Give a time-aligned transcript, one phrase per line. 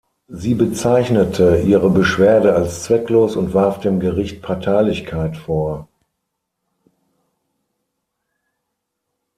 [0.29, 5.87] Sie bezeichnete ihre Beschwerde als zwecklos und warf dem Gericht Parteilichkeit vor.